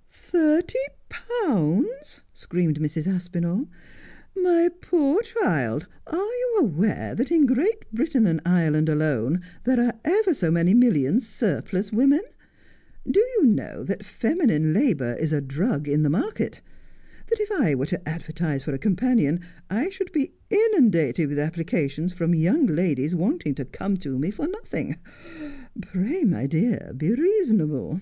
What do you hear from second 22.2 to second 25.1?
young ladies wanting to come to me for nothing?